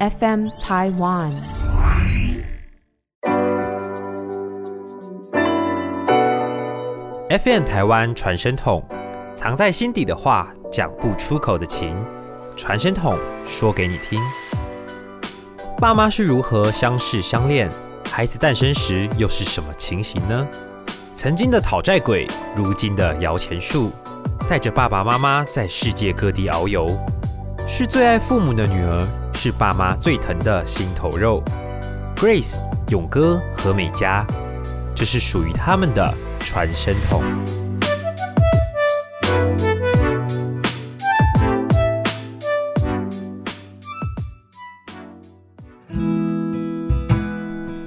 [0.00, 1.30] FM Taiwan。
[7.30, 8.84] FM 台湾传声筒，
[9.36, 11.96] 藏在心底的话，讲不出口的情，
[12.56, 14.20] 传声筒说给你听。
[15.78, 17.70] 爸妈是如何相识相恋？
[18.10, 20.46] 孩子诞生时又是什么情形呢？
[21.14, 22.26] 曾经的讨债鬼，
[22.56, 23.92] 如今的摇钱树，
[24.48, 26.90] 带着爸爸妈妈在世界各地遨游，
[27.68, 29.06] 是最爱父母的女儿，
[29.44, 31.44] 是爸妈最疼的心头肉。
[32.16, 34.24] Grace、勇哥和美嘉，
[34.94, 37.22] 这是属于他们的传声筒。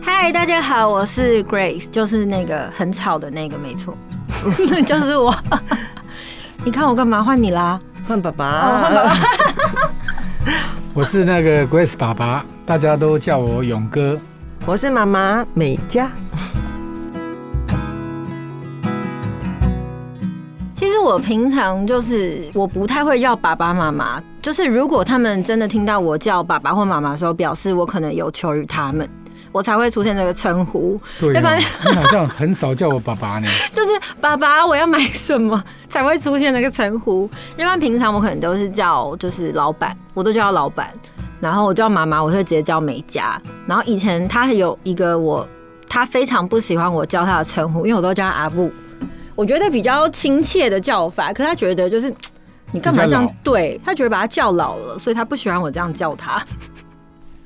[0.03, 3.97] 嗨，大家好，我是 Grace，就是那个很吵的那个，没错，
[4.85, 5.35] 就是我。
[6.63, 7.23] 你看我干嘛？
[7.23, 7.80] 换你啦！
[8.08, 9.46] 换爸爸，哦，换爸爸。
[10.97, 14.19] 我是那个 Grace 爸爸，大家都叫我勇哥。
[14.65, 16.11] 我是妈妈美嘉。
[20.73, 29.07] 其实我平常就是我不太会叫爸爸妈妈，就是如果他们真的听到我叫爸爸或妈妈的时候，表示我可能有求于他们，
[29.58, 31.00] 我才会出现这个称呼。
[31.19, 33.47] 对、要不然哦，你好像很少叫我爸爸呢。
[33.73, 37.27] 就是爸爸，我要买什么才会出现那个称呼？
[37.55, 40.94] 要不然平常我可能都是叫就是老板，我都叫他老板。
[41.39, 43.41] 然后我叫妈妈，我会直接叫美嘉。
[43.66, 45.47] 然后以前他有一个我，
[45.88, 48.72] 他非常不喜欢我叫他的称呼，因为我都叫他阿布，
[49.35, 51.33] 我觉得比较亲切的叫法。
[51.33, 52.13] 可他觉得就是
[52.72, 53.28] 你干嘛这样？
[53.44, 56.44] 对他觉得把他叫老了，所以他不喜欢我这样叫他。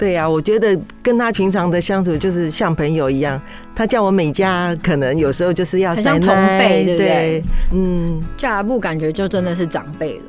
[0.01, 3.39] 对呀、我觉得跟他平常的相处就是像朋友一样。
[3.75, 7.43] 他叫我美嘉，可能有时候就是要很像同辈对不对？
[7.71, 10.23] 嗯，叫阿布感觉就真的是长辈了。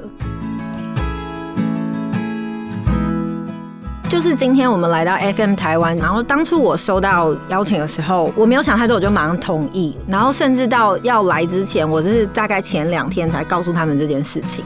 [4.10, 9.96] 就是今天我们来到 FM 台湾，然后当初我收到邀请的时候，我没有想太多，我就马上同意。
[10.06, 14.62] 然后甚至到要来之前，我是大概前两天才告诉他们这件事情，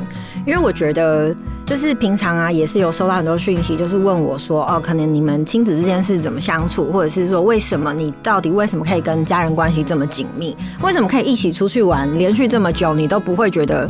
[0.46, 1.34] 因为我觉得
[1.66, 13.86] 就是平常啊，也是有收到很多讯息，就是问我说，哦，可能你们亲子之间是怎么相处，或者是说为什么你到底为什么可以跟家人关系这么紧密，为什么可以一起出去玩，连续这么久，你都不会觉得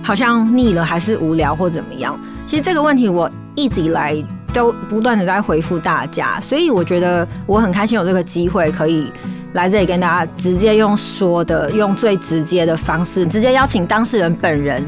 [0.00, 2.18] 好像腻了，还是无聊或怎么样？
[2.46, 4.16] 其实这个问题我一直以来
[4.52, 9.10] 都不断的在回复大家，所以我觉得我很开心有这个机会可以
[9.54, 14.80] 来这里跟大家直接用说的，用最直接的方式，直接邀请当事人本人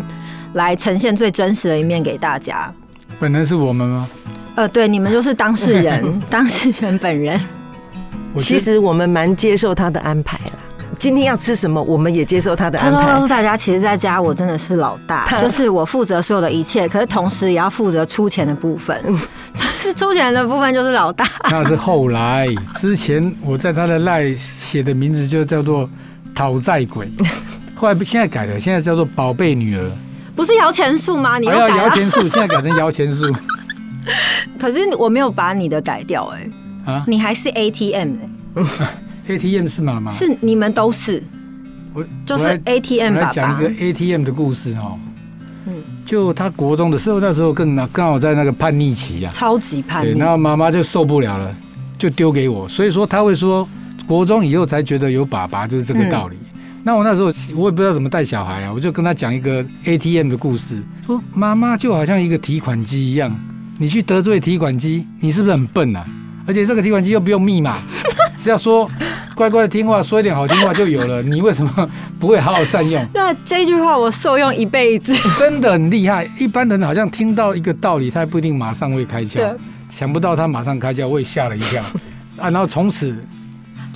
[0.59, 2.71] 来呈现最真实的一面给大家。
[3.19, 4.09] 本人是我们吗？
[4.57, 7.41] 呃，对，你们就是当事人， 当事人本人。
[8.39, 10.53] 其实我们蛮接受他的安排啦。
[10.99, 13.29] 今天要吃什么，我们也接受他的安偷偷告排诉。
[13.29, 19.01] 大家，其实在家我真的是老大，就是我负责所有的一切，可是同时也要负责出钱的部分。
[19.81, 21.25] 是 出钱的部分就是老大。
[21.51, 22.49] 那是后来，
[22.81, 25.89] 之前我在他的赖写的名字就叫做
[26.35, 27.09] 讨债鬼，
[27.77, 29.91] 后来现在改了，现在叫做宝贝女儿，
[30.39, 31.37] 不是摇钱树吗？
[31.41, 33.27] 你要改了，摇钱树，现在改成摇钱树。
[34.57, 36.49] 可是我没有把你的改掉哎、
[36.87, 37.05] 啊。
[37.09, 38.13] 你还是 ATM
[38.55, 38.63] 哎、
[39.35, 41.21] ATM 是妈妈，是你们都是，
[41.93, 43.33] 我就是 ATM 我来爸爸。
[43.33, 43.85] 讲一个。
[43.85, 44.97] ATM 的故事哦。
[45.67, 45.75] 嗯。
[46.07, 50.17] 就他国中的时候，那时候更刚好在那个叛逆期啊，超级叛，逆。
[50.21, 51.53] 然，后妈妈就受不了了，
[51.99, 53.69] 就丢给我，所以说他会说，
[54.07, 56.37] 国中以后才觉得有爸爸，就是这个道理。
[56.37, 63.35] 嗯那我那时候我也不知道怎么带小孩啊，我就跟他讲一个 ATM 的故事，说妈妈就好像一个提款机一样，
[63.79, 66.05] 你去得罪提款机，你是不是很笨啊？
[66.47, 67.77] 而且这个提款机又不用密码，
[68.39, 68.91] 只要说
[69.35, 71.21] 乖乖的听话，说一点好听话就有了。
[71.29, 73.07] 你为什么不会好好善用？
[73.13, 75.15] 那这句话我受用一辈子。
[75.39, 76.27] 真的很厉害。
[76.39, 79.55] 一般人好像听到一个道理，他不一定马上会开窍，
[79.91, 81.83] 想不到他马上开窍，我也吓了一跳
[82.39, 82.49] 啊。
[82.49, 83.15] 然后从此，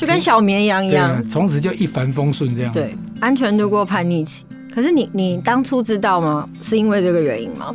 [0.02, 2.72] 就跟小绵羊一样，，从此就一帆风顺这样。
[2.72, 4.44] 对，安全度过叛逆期。
[4.74, 6.48] 可是你你当初知道吗？
[6.60, 7.72] 是因为这个原因吗？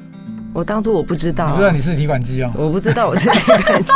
[0.53, 2.51] 我当初我不知道我不知道你是提款机哦？
[2.57, 3.91] 我不知道我是提款机。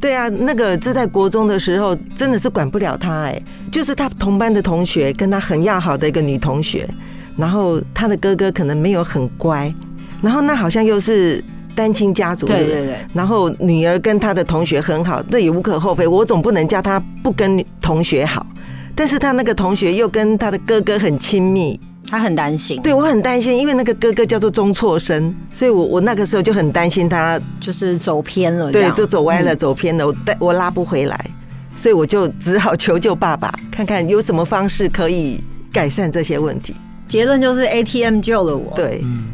[0.00, 3.42] 对啊，那个就在国中的时候，真的是管不了他哎、
[3.72, 6.88] 就是他同班的同学跟他很要好的一个女同学，
[7.36, 9.74] 然后他的哥哥可能没有很乖，
[10.22, 11.42] 然后那好像又是
[11.74, 16.06] 单亲家族，对对对，然后女儿跟她的同学很好，这也无可厚非。
[16.06, 18.46] 我总不能叫她不跟同学好，
[18.94, 21.78] 但是他那个同学又跟他的哥哥很亲密，
[22.08, 29.56] 他很担心，对我很担心，因为那个哥哥叫做中错生，所以我我那个时候就很担心他，就是走偏了，对，就走歪了，嗯。
[29.56, 31.30] 走偏了，我带我拉不回来，
[31.74, 35.42] 所以我就只好求救爸爸，看看有什么方式可以
[35.72, 36.74] 改善这些问题。
[37.08, 39.24] 结论就是 ATM 救了我。，对，嗯，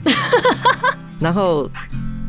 [1.20, 1.68] 然后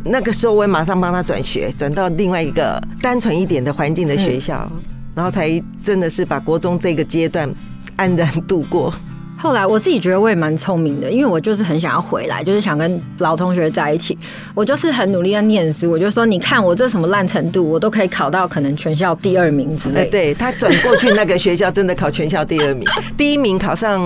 [0.04, 4.70] 那个时候我也马上帮他转学，转到另外一个单纯一点的环境的学校，
[5.16, 7.50] 然后才真的是把国中这个阶段
[7.96, 8.94] 安然度过。
[9.38, 14.16] 后来我自己觉得我也蛮聪明的，因为我就是很想要回来，就是想跟老同学在一起。
[14.54, 20.10] 我就是很努力的念书，我就说你看我这什么烂程度，我都可以考到可能全校第二名之哎，类。
[20.10, 22.88] 对他转过去那个学校真的考全校第二名，
[23.18, 24.00] 第一名考上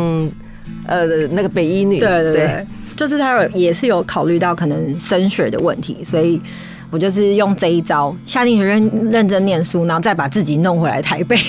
[0.88, 2.00] 呃那个北一女。
[2.00, 6.42] 对对对，就是他有也是有考虑到可能升学的问题，所以
[6.90, 11.36] 我就是用这一招，下定决心认真念书，然后再把自己弄回来台北。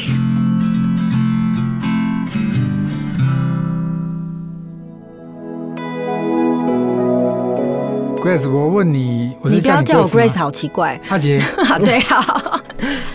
[8.21, 11.01] Grace，我问你，我你是你不要叫我 Grace 好奇怪。
[11.11, 12.61] 阿杰，好， 对， 啊，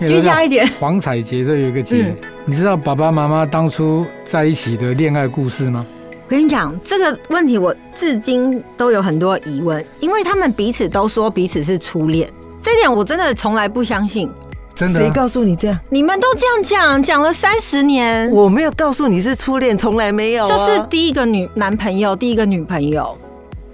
[0.06, 0.66] 居家一点。
[0.80, 5.86] 黄彩杰这有一个杰嗯，你知道爸爸妈妈当初在一起的恋爱故事吗？
[6.32, 12.26] 我跟你讲这个问题，我至今都有很多疑问，因为他们彼此都说彼此是初恋，
[12.62, 14.32] 这点我真的从来不相信。
[14.74, 15.78] 谁真的啊、告诉你这样？
[15.90, 23.14] 你们都这样讲，讲了三十年，我没有告诉你是初恋，从来没有、啊，就是第一个女男朋友，第一个女朋友。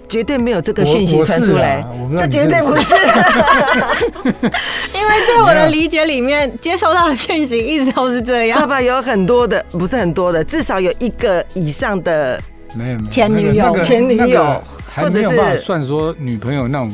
[0.08, 2.94] 绝对没有这个我讯息传出来啊，我不知道那你绝对不是。
[4.94, 8.60] 因为在我的理解里面，接收到的讯息一直都是这爸样。
[8.60, 12.40] 爸爸有很多的，不是很多的，至少有一个以上的。
[12.74, 14.62] 没有没有前女友前女友
[14.94, 16.92] 或者是算说女朋友那种，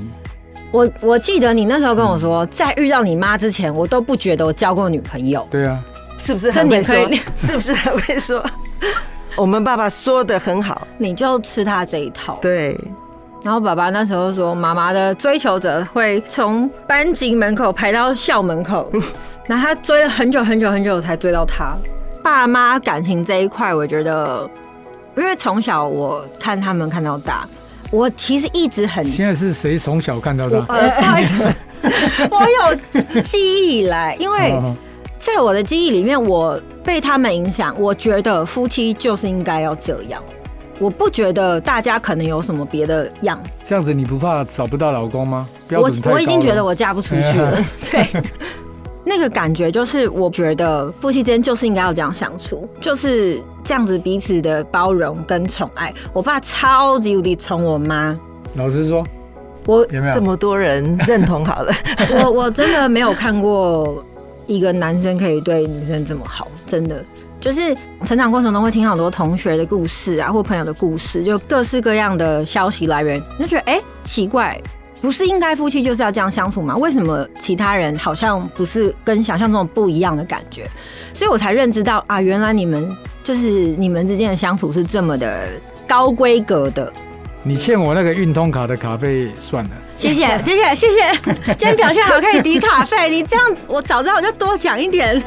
[0.70, 5.44] 我我记得你那时候跟我说，在遇到你妈之前，我都不觉得我交过女朋友。
[5.50, 5.80] 对啊，
[6.16, 7.20] 是不是这很会说你可以？
[7.44, 8.44] 是不是还会说？
[9.36, 12.38] 我们爸爸说的很好，你就吃他这一套。
[12.40, 12.78] 对，
[13.44, 18.90] 然后爸爸那时候说，妈妈的追求者会从班级门口排到校门口，
[19.46, 21.76] 然后他追了很久很久很久才追到他。
[22.22, 24.48] 爸妈感情这一块，我觉得，
[25.14, 27.46] 因为从小我看他们看到大，
[27.90, 30.64] 我其实一直很现在是谁从小看到大？
[30.74, 31.44] 呃， 不好意思，
[32.30, 34.74] 我有记忆以来，因为 哦
[35.18, 40.22] 在我的记忆里面，我被他们影响，我觉得夫妻就是应该要这样。
[40.80, 45.48] 我不觉得大家可能有什么别的样子，这样子你不怕找不到老公吗？
[45.70, 47.56] 我我已经觉得我嫁不出去了。
[47.90, 48.22] 对，
[49.04, 55.94] 那个感觉就是，我觉得夫妻之间就是应该要这样相处，就是这样子彼此的包容跟宠爱。
[56.12, 58.18] 我爸超级无敌宠我妈，
[58.54, 59.04] 老实说，
[59.66, 60.14] 我有没有？
[60.14, 61.72] 这么多人认同好了，
[62.20, 64.02] 我我真的没有看过
[64.46, 67.04] 一个男生可以对女生这么好，真的。
[67.44, 67.76] 就是
[68.06, 74.58] 成长过程中会听到很多同学的故事啊，或朋友的故事，就各式各样的消息来源，你就觉得哎、奇怪，
[75.02, 76.74] 不是应该夫妻就是要这样相处吗？
[76.76, 80.66] 为什么其他人好像不是跟想象中不一样的感觉？
[81.12, 82.90] 所以我才认知到啊，原来你们
[83.22, 83.40] 就是
[83.76, 85.46] 你们之间的相处是这么的
[85.86, 86.90] 高规格的。
[87.42, 89.70] 你欠我那个运通卡的卡费算了。
[89.94, 91.34] 谢谢，谢谢，谢谢。
[91.48, 93.10] 今天表现好，可以抵卡费。
[93.10, 95.22] 你这样，我早知道我就多讲一点。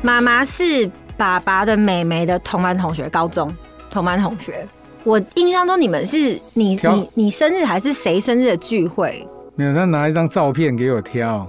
[0.00, 3.52] 妈妈是爸爸的妹妹的同班同学，高中
[3.90, 4.66] 同班同学。
[5.04, 9.26] 我印象中你们是你挑你你生日还是谁生日的聚会？
[9.56, 11.46] 没有，他拿一张照片给我挑，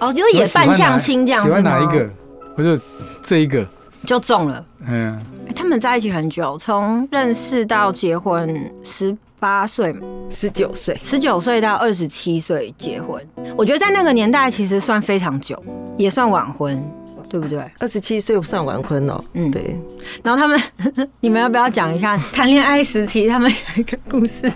[0.00, 1.70] 哦，就是也扮相亲这样喜子吗？
[1.70, 2.10] 欢哪一个？
[2.56, 2.76] 我就
[3.22, 3.64] 这一个，
[4.04, 4.64] 就中了。
[4.86, 5.16] 嗯，
[5.46, 9.94] 欸他们在一起很久，从认识到结婚十八岁，
[10.30, 13.24] 十九岁，十九岁到二十七岁结婚，
[13.56, 15.60] 我觉得在那个年代其实算非常久，
[15.96, 16.82] 也算晚婚，
[17.28, 17.58] 对不对？
[17.78, 19.22] 二十七岁算晚婚哦。
[19.34, 19.76] 嗯对，
[20.22, 20.58] 然后他们，
[21.20, 24.50] 你们要不要讲一下谈恋爱时期他们有一个故事？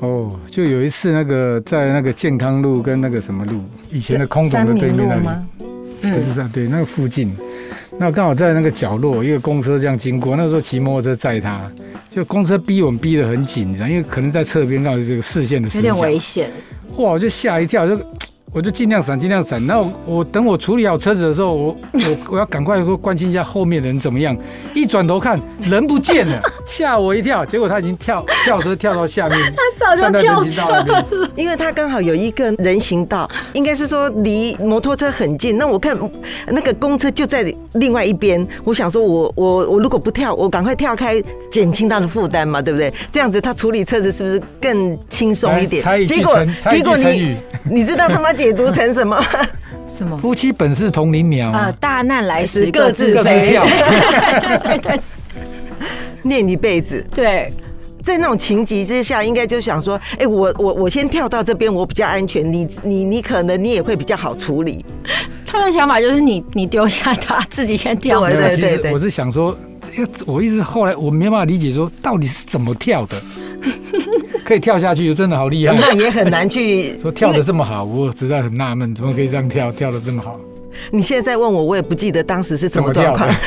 [0.00, 5.48] 哦，就有一次那个在那个健康路跟那个什么路，以前的空三总的对面那里，明路吗？
[6.02, 7.34] 就是在对那个附近。
[7.96, 11.70] 那刚好在那个角落，一个公车这样经过，那时候骑摩托车载他，
[12.10, 16.50] 就公车逼我们逼得很紧，你知道，因为可能在侧边刚好有这个视线的死有点，危险，
[16.96, 17.96] 哇，我就吓一跳，就
[18.54, 19.64] 我就尽量闪，尽量闪。
[19.66, 24.36] 那我我等我处理好车子的时候，我我 我要赶快关心一下后面的人怎么样。
[24.74, 27.44] 一转头看，人不见了， 吓我一跳。
[27.44, 29.36] 结果他已经跳跳车跳到下面，
[29.76, 31.04] 早站在人行道那边。
[31.34, 35.58] 因为他刚好有一个人行道，应该是说离摩托车很近。
[35.58, 35.98] 那我看
[36.46, 41.20] 那个公车就在另外一边，我想说我我我如果不跳，我赶快跳开，
[41.50, 42.94] 减轻他的负担嘛，对不对？
[43.10, 46.06] 这样子他处理车子是不是更轻松一点一？
[46.06, 46.38] 结果
[46.70, 47.36] 结果你
[47.68, 49.18] 你知道他妈解读成什么？
[49.96, 50.16] 什么？
[50.18, 53.56] 夫妻本是同林鸟呃，啊，大难来时各各自自飞
[54.40, 55.00] 对对对。
[56.22, 57.50] 念一辈子，对，
[58.02, 64.84] 在那种情急之下，应该就想说，哎、我我我先跳到这边，我比较安全，你你你可能你也会比较好处理。
[65.46, 68.20] 他的想法就是你你丢下他，自己先跳。
[68.26, 73.16] 对对对实我是想说，这个我一直后来我没办法理解说到底是怎么跳的。
[74.44, 75.74] 可以跳下去，真的好厉害。
[75.74, 80.38] 那也很难去 说跳的这么好，我实在很纳闷，怎么可以这样跳，跳的这么好？
[80.90, 83.28] 你现在问我，我也不记得当时是什么状况。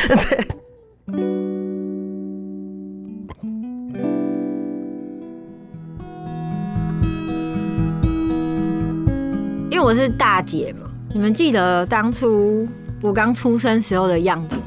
[9.69, 12.67] 因为我是大姐嘛，你们记得当初
[13.01, 14.61] 我刚出生时候的样子吗？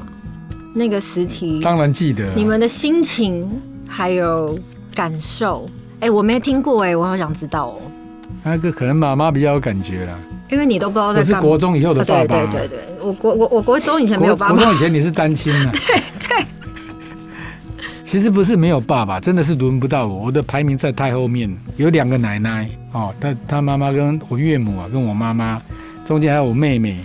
[0.72, 2.24] 那个时期，当然记得。
[2.36, 3.50] 你们的心情
[3.88, 4.56] 还有
[4.94, 5.68] 感受，
[6.00, 7.80] 哎，我没听过哎，我好想知道哦。
[8.42, 10.14] 那个可能妈妈比较有感觉啦，
[10.50, 11.20] 因为你都不知道在。
[11.20, 12.26] 我是国中以后的爸爸。
[12.26, 14.54] 对对对对，我国我我国中以前没有爸爸。
[14.54, 15.70] 国中以前你是单亲啊？
[15.72, 16.46] 对对。
[18.02, 20.24] 其实不是没有爸爸，真的是轮不到我。
[20.24, 25.60] 我的排名在太后面，有两个奶奶哦，他他妈妈跟我岳母啊，跟我妈妈，
[26.06, 26.96] 中间还有我妹妹，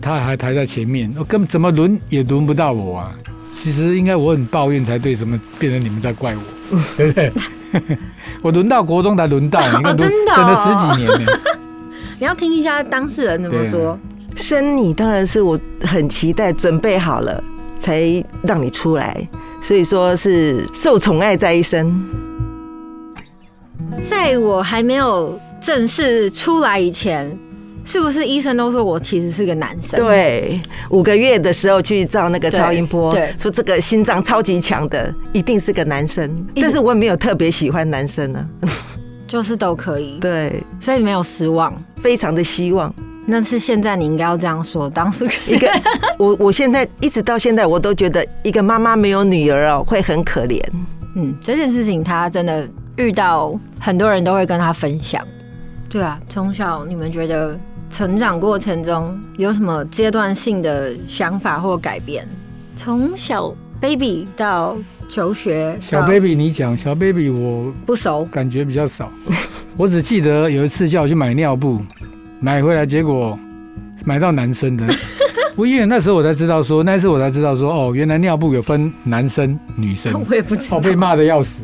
[0.00, 3.18] 她还排在前面，我根本怎么轮也轮不到我啊。
[3.54, 7.32] 其实应该我很抱怨才对，什么变成你们在怪我， 对不对？
[8.42, 11.32] 我轮到国中才轮到，你看等了十几年呢。
[12.18, 13.98] 你要听一下当事人怎么说。
[14.36, 17.42] 生你当然是我很期待，准备好了
[17.78, 19.28] 才让你出来。
[19.60, 22.08] 所以说是受宠爱在一生，
[24.08, 27.30] 在我还没有正式出来以前，
[27.84, 29.98] 是不是医生都说我其实是个男生？
[30.00, 30.60] 对，
[30.90, 36.46] 五个月的时候去照那个超音波，对，说这个心脏超级强的，一定是个男生。
[36.54, 38.48] 但是我也没有特别喜欢男生呢，
[39.26, 40.18] 就是都可以。
[40.20, 42.92] 对，所以没有失望，非常的希望。
[43.24, 44.90] 那是现在你应该要这样说。
[44.90, 45.68] 当时一个
[46.18, 50.60] 我，我现在一直到现在，我都觉得一个妈妈没有女儿哦，会很可怜。
[51.14, 55.24] 嗯，这件事情他真的遇到很多人都会跟他分享。
[55.88, 57.56] 对啊，从小你们觉得
[57.92, 62.26] 成长过程中有什么阶段性的想法或改变？
[62.74, 64.76] 从小 baby 到
[65.08, 69.10] 求学，小 baby 你讲小 baby 我不熟，感觉比较少。
[69.76, 71.80] 我只记得有一次叫我去买尿布。
[72.40, 73.38] 买回来，结果
[74.04, 74.84] 买到男生的。
[75.54, 80.12] 我因为那时候我才知道说，那次我才知道说，哦，原来尿布有分男生女生。
[80.28, 80.80] 我也不知道。
[80.80, 81.62] 被骂的要死。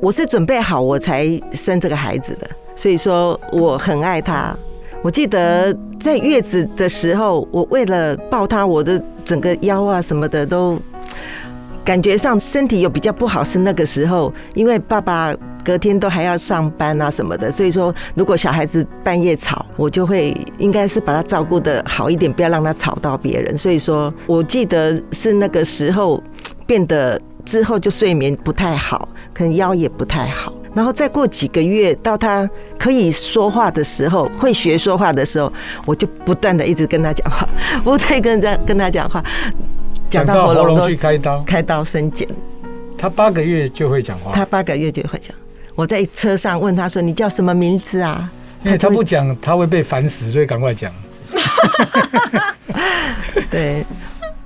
[0.00, 4.56] 我是准备好我才生这个孩子的，所以说我很爱他。
[5.02, 10.78] 我记得在月子的时候，我为了抱他，我的整个腰啊什么的都。
[11.82, 23.56] 感觉上身体有比较不好是那个时候，因为爸爸隔天都还要上班啊什么的，所以说如果小孩子半夜吵，我就会应该是把他照顾的好一点，不要让他吵到别人。
[23.56, 26.22] 所以说我记得是那个时候
[26.66, 29.08] 变得之后就睡眠不太好，
[29.40, 30.52] 可能腰也不太好。
[30.74, 35.50] 然后再过几个月到他可以说话的时候，会学说话的时候，
[35.86, 37.48] 我就不断的一直跟他讲话，
[37.82, 39.24] 不再跟这样跟他讲话。
[40.10, 42.28] 讲到喉咙去开刀，开刀生检。
[42.98, 44.32] 他八个月就会讲话。
[44.34, 45.34] 他八个月就会讲。
[45.74, 48.30] 我在车上问他说：“你叫什么名字啊？”
[48.62, 50.92] 因为他不讲，他会被烦死，所以赶快讲。
[53.50, 53.86] 对，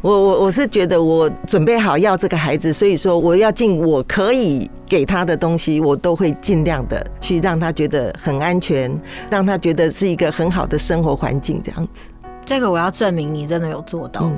[0.04, 8.94] 我我我是觉得我准备好要这个孩子，所以说我要尽我可以给他的东西，我都会尽量的去让他觉得很安全，
[9.30, 12.00] 让他觉得是一个很好的生活环境这样子。
[12.44, 14.30] 这个我要证明你真的有做到。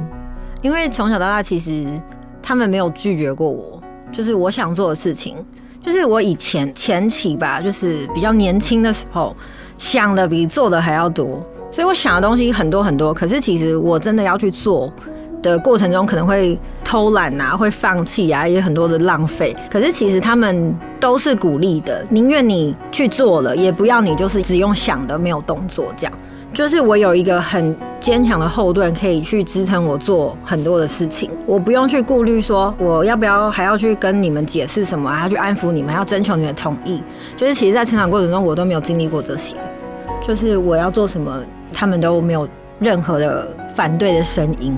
[0.63, 1.85] 因为从小到大，其实
[2.41, 3.83] 他们没有拒绝过我，
[4.13, 5.35] 就是我想做的事情。
[5.81, 9.35] 就是我以前前期吧，就是比较年轻的时候，
[9.77, 13.13] 想的比做的还要多，所以我想的东西很多很多。
[13.13, 14.93] 可是其实我真的要去做
[15.47, 19.57] 的过程中，可能会偷懒啊，会放弃啊，也很多的浪费。
[19.71, 26.13] 可是其实他们都是鼓励的，宁愿你去做了，也不要你就是只用想的没有动作这样。
[26.53, 31.31] 就是我有一个很坚强的后盾，可以去支撑我做很多的事情。
[31.45, 37.03] 我不用去顾虑说我要不要还要去跟你们解释什么，还要去安抚你们，还要征求你的同意。
[37.37, 39.55] 就是其实，在成长过程中，我都没有经历过这些。
[40.27, 41.43] 就是我要做什么，
[41.75, 44.77] 他们都没有任何的反对的声音。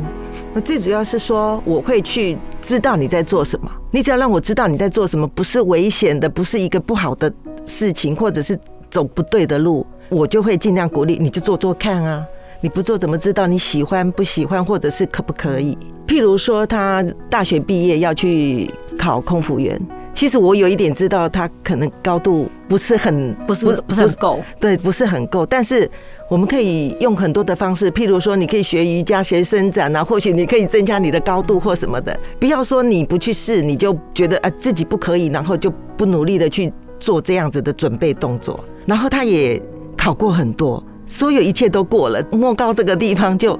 [0.54, 3.70] 那最主要是说，我会去知道你在做什么。
[3.90, 7.32] 你只要让我知道你在做什么，不是危险的，不是一个不好的
[7.66, 8.58] 事情，或者是
[8.90, 9.86] 走不对的路。
[10.08, 12.24] 我就会尽量鼓励你，就做做看啊！
[12.60, 15.76] 你不做怎么知道你喜欢不喜欢，或者是可不可以？
[16.06, 19.80] 譬如说，他大学毕业要去考空服员，
[20.14, 25.44] 其实我有一点知道他可能高度不是很不是不是很够，对，不是很够。
[25.44, 25.88] 但是
[26.28, 32.18] 我们可以用很多的方式，譬如说，你可以学瑜伽、学伸展啊，或许你可以增加你的高度或什么的。
[32.38, 38.58] 不要说你不去试，你就觉得啊自己不可以，然后就不努力的去做这样子的准备动作。
[38.86, 39.60] 然后他也。
[40.00, 43.58] 考过很多，所有一切都过了，莫高这个地方就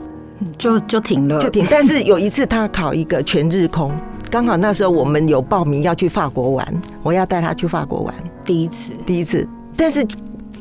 [0.56, 1.66] 就就停了，就停。
[1.68, 3.92] 但是有一次他考一个全日空，
[4.30, 9.46] 刚好那时候我们有报名要去法国玩，我要带他去法国玩，第一次，第一次，
[9.76, 10.06] 但是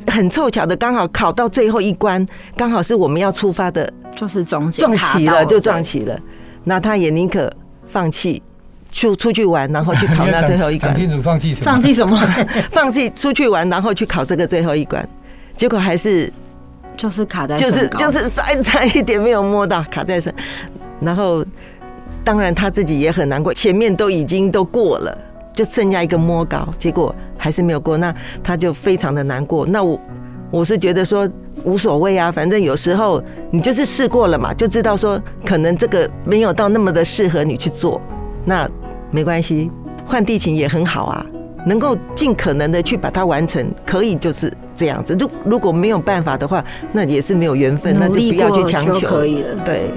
[0.07, 6.19] 很凑巧的，刚好考到最后一关，刚好是我们要出发的，就是中间撞齐了就撞齐了，
[6.63, 7.51] 那他也宁可
[7.89, 8.41] 放弃。
[8.89, 11.01] 出出去玩，然后去考 那最后一关讲。
[11.01, 11.65] 清楚放弃什么？
[11.65, 12.17] 放弃什么？
[12.71, 15.07] 放弃出去玩，然后去考这个最后一关，
[15.57, 16.31] 结果还是
[16.95, 20.33] 就是卡在就是就是差差一点没有摸到，卡在身。
[21.01, 21.45] 然后
[22.23, 25.15] 当然他自己也很难过，前面都已经都过了，
[25.57, 29.65] 就剩下一个摸稿，结果还是没有过，那他就非常的难过。
[29.65, 29.99] 那我
[30.51, 31.27] 我是觉得说
[31.63, 37.99] 无所谓啊，反正有时候你就是试过了嘛，就知道说可能这个没有到那么的适合你去做，
[38.45, 38.69] 那
[39.09, 39.71] 没关系，
[40.05, 41.25] 换地勤也很好啊，
[41.65, 45.17] 能够尽可能的去把它完成，可以就是这样子。
[45.19, 49.07] 如如果没有办法的话，那也是没有缘分，那就不要去强求。
[49.07, 49.55] 可以了。
[49.65, 49.89] 对，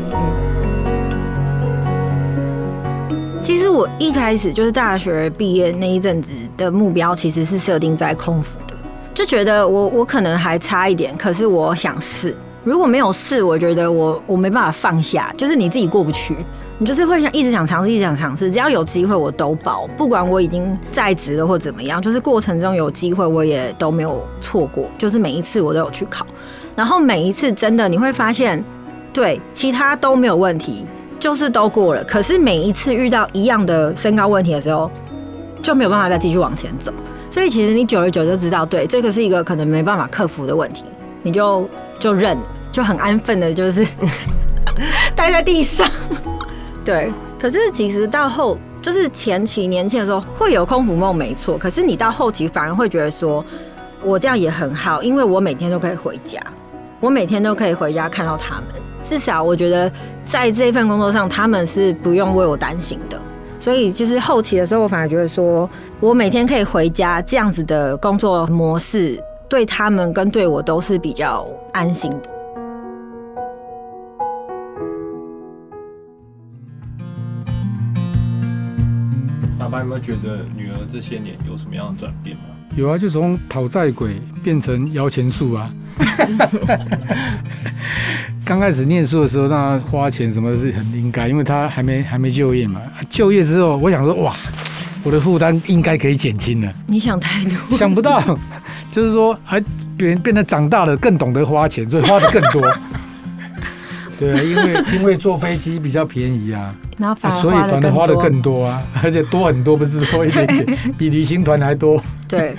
[3.41, 8.75] 其实我一开始就是大学毕业那一阵子的目标，其实是设定在空服的，
[9.15, 12.37] 就觉得我我可能还差一点，可是我想试。
[12.63, 16.37] 如果没有试，我觉得我我没办法放下，就是你自己过不去，
[16.77, 26.27] 你就是会想一直想尝试，一直想尝试，只要有机会我都报，不管我已经在职了或怎么样，就是过程中有机会我也都没有错过，就是每一次我都有去考，
[26.77, 28.63] 然后每一次真的你会发现，
[29.15, 30.85] 对其他都没有问题，
[31.21, 32.03] 就是都过了。
[32.03, 34.91] 可是每一次遇到一样的身高问题的时候，
[35.63, 36.93] 就没有办法再继续往前走。
[37.31, 40.85] 所以其实你久而久就知道，对，这个是一个可能没办法克服的问题，
[41.23, 41.69] 你就
[42.01, 43.87] 就认了，就很安分的，就是
[45.15, 45.89] 待在地上。
[46.85, 51.57] 对，可是其实到后，就是前期年轻的时候会有空腹梦，没错。
[51.57, 53.45] 可是你到后期反而会觉得说，
[54.03, 56.41] 我这样也很好，因为我每天都可以回家，
[56.99, 58.65] 我每天都可以回家看到他们。
[59.03, 59.93] 至少我觉得
[60.31, 63.21] 在这份工作上，他们是不用为我担心的。
[63.59, 65.69] 所以就是后期的时候，我反而觉得说，
[65.99, 72.31] 我每天可以回家这样子的工作模式，对他们跟对我都是比较安心的。
[79.59, 82.45] 爸爸有没有觉得女儿这些年有什么样的转变吗？
[82.77, 85.71] 有啊，就从讨债鬼变成摇钱树啊。
[88.51, 92.81] 刚开始念书的时候，让他花钱什么是很应该，因为他还没还没就业嘛。
[93.09, 94.35] 就业之后，我想说，哇，
[95.05, 96.73] 我的负担应该可以减轻了。
[96.89, 98.21] 你想太多，想不到，
[98.91, 99.63] 就是说还
[99.97, 102.61] 变变得长大了，更懂得花钱，所以花的更多。
[104.19, 112.03] 对，啊因为因为坐飞机比较便宜啊，然后反而所以反而花的更多啊，而且多很多，不是多一点点， 比旅行团还多。
[112.27, 112.57] 对。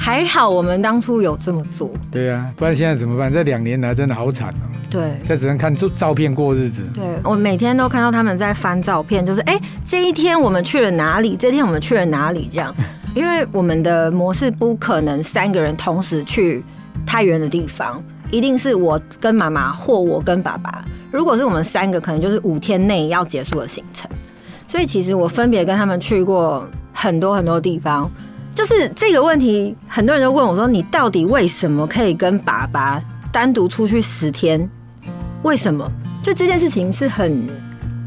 [0.00, 3.30] 还好我们当初有这么做，对啊，不然现在怎么办？
[3.30, 5.12] 这两年来真的好惨哦、对。
[5.26, 6.82] 这只能看照照片过日子。
[6.94, 11.36] 对，我每天都看到他们在翻照片，就是哎、这一天我们去了哪里？
[11.36, 12.48] 这天我们去了哪里？
[12.50, 12.74] 这样，
[13.12, 16.62] 因为我们的模式不可能三个人同时去
[17.04, 20.84] 太远的地方，一定是我跟妈妈或我跟爸爸。
[21.10, 24.08] 如果是我们三个，可能就是五天内要结束的行程。
[24.66, 28.10] 所以其实我分别跟他们去过很多很多地方。
[28.58, 34.68] 就是这个问题，很多人都问我说：“你到底为什么可以跟爸爸单独出去十天？
[35.44, 35.88] 为什么？”
[36.24, 37.46] 就这件事情是很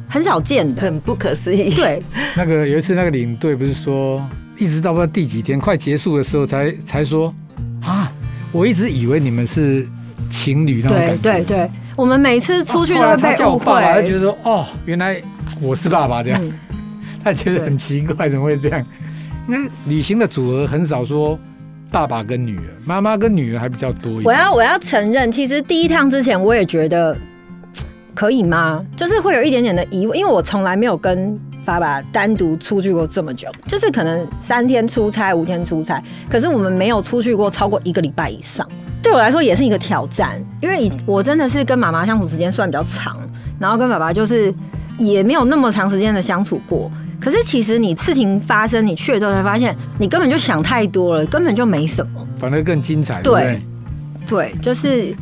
[0.10, 0.82] 很少见的。
[0.82, 1.74] 很不可思议。
[1.74, 2.04] 对，
[2.36, 4.22] 那个有一次那个领队不是说，
[4.58, 7.34] 一直到不知道第几天快结束的时候才才说
[7.82, 8.12] 啊，
[8.52, 9.88] 我一直以为你们是
[10.30, 11.22] 情侣那种对感觉。
[11.22, 14.16] 对对，我们每次出去都会被误叫我爸爸，他觉。
[14.16, 15.16] 得说哦，原来
[15.62, 16.52] 我是爸爸这样，嗯
[17.24, 18.86] 他觉得很奇怪，怎么会这样？
[19.48, 21.38] 因为旅行的组合很少说
[21.92, 24.26] 爸爸跟女儿，妈妈跟女儿还比较多一点。
[24.26, 27.18] 我要我要承认，其实第一趟之前我也觉得
[28.16, 28.86] 可以吗？
[28.96, 38.68] 就是会有一点点的疑问，因为我从来没有跟爸爸单独出去过这么久，就是可能三天出差、五天出差，可是我们没有出去过超过一个礼拜以上。
[39.04, 43.18] 对我来说也是一个挑战，因为以我真的是跟妈妈相处时间算比较长，
[43.60, 44.54] 然后跟爸爸就是
[44.98, 46.90] 也没有那么长时间的相处过。
[47.22, 52.28] 可是其实你事情发生，你去了之后才发现，你根本就想太多了，根本就没什么。
[52.40, 53.62] 反而更精彩，对
[54.28, 55.14] 对就是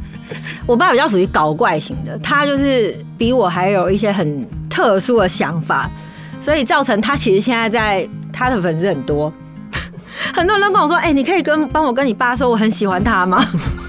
[0.65, 5.89] 我爸比较属于搞怪型的，他就是比我还有一些很特殊的想法，
[6.39, 9.31] 所以造成他其实现在在他的粉丝很多，
[10.33, 13.45] 很多人都跟我说：“哎、你可以跟帮我跟你爸说我很喜欢他吗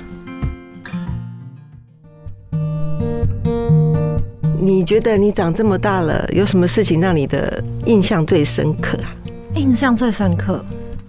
[4.60, 9.14] 你觉得你长这么大了，有什么事情让你的印象最深刻啊？？”
[9.56, 10.64] 印象最深刻，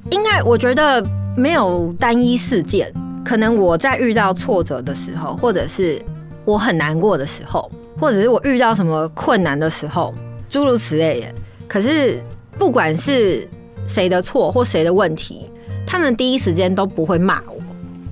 [0.09, 2.91] 应该我觉得没有单一事件，
[3.23, 6.01] 可能我在遇到挫折的时候，或者是
[6.45, 10.13] 我很难过的时候，或者是我遇到什么困难的时候，
[10.49, 11.27] 诸如此类的。
[11.67, 12.17] 可是
[12.57, 13.47] 不管是
[13.85, 15.49] 谁的错或谁的问题，
[15.85, 17.41] 他们第一时间都不会骂，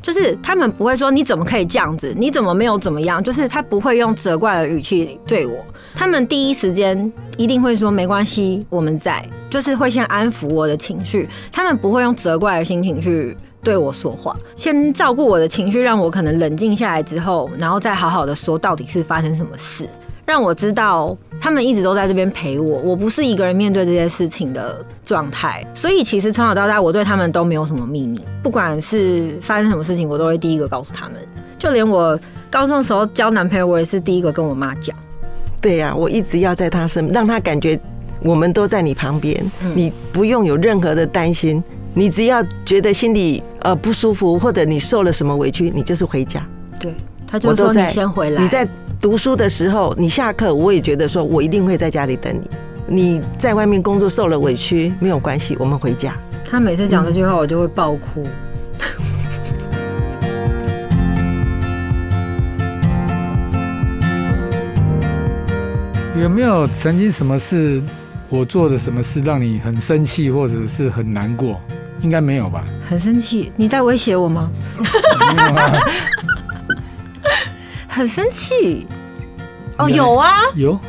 [0.01, 5.53] 就是他们不会说你怎么可以这样子，你怎么没有怎么样，就是他不会用责怪的语气对我。
[5.95, 11.27] 他们第一时间一定会说没关系，我们在，就是会先安抚我的情绪。
[11.51, 19.89] 他们不会用责怪的心情去对我说话，先照顾我的情绪，让我可能冷静下来之后，然后再好好的说到底是发生什么事，
[20.29, 25.65] 让我知道他们一直都在这边陪我，我不是一个人面对这些事情的状态。
[25.73, 31.15] 所以其实从小到大，我对他们都没有什么秘密，不管是发生什么事情，我都会第一个告诉他们。
[31.57, 32.17] 就连我
[32.51, 34.95] 高中的时候交男朋友，我也是第一个跟我妈讲。
[35.59, 37.79] 对呀、我一直要在他身，让他感觉
[38.21, 41.63] 我们都在你旁边，嗯你不用有任何的担心，
[41.95, 46.47] 你只要觉得心里呃不舒服，或者你受了什么委屈，你就是回家。
[46.79, 46.93] 对，
[47.25, 48.43] 他就说你先回来。
[48.43, 48.67] 你在
[49.01, 52.49] 读书的时候，你下课，我也觉得说我一定会在家里等你。
[52.85, 56.13] 你在外面工作受了委屈没有关系，我们回家。
[56.49, 58.27] 他每次讲这句话，我就会爆哭。
[66.21, 67.81] 有没有曾经什么事，
[68.27, 71.57] 我做的什么事让你很生气或者是很难过？
[72.01, 72.65] 应该没有吧？
[72.85, 74.51] 很生气，你在威胁我吗？
[77.99, 78.87] 很生气。
[79.77, 80.79] 哦，有啊，有？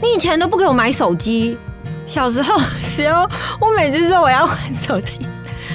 [0.00, 1.58] 你以前都不给我买手机，
[2.06, 3.28] 小时候 的时候，
[3.60, 5.20] 我每次说我要换手机，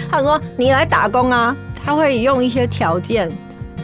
[0.10, 3.32] 他说你来打工啊，他会用一些条件。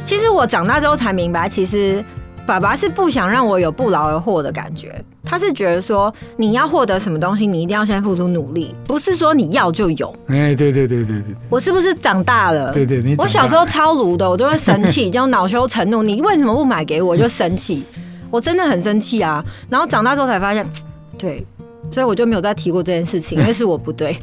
[0.03, 2.03] 其实我长大之后才明白，其实
[2.47, 10.15] 爸爸是不想让我有不劳而获的感觉，他是觉得说你要获得什么东西，你一定要先付出努力，不是说你要就有。
[10.27, 12.71] 哎，对对对对对我是不是长大了？
[12.71, 16.03] 对对，你我小时候超鲁的，我都会生气，就恼羞成怒。
[16.03, 17.09] 你为什么不买给我？
[17.09, 17.83] 我就生气，
[18.29, 19.43] 我真的很生气啊。
[19.69, 20.65] 然后长大之后才发现，
[21.17, 21.45] 对，
[21.89, 24.17] 所以我就没有再提过这件事情，因为是我不对。